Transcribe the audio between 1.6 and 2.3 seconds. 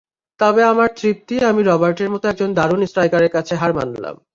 রবার্টের মতো